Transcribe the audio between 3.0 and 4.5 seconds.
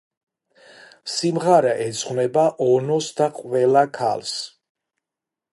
და ყველა ქალს.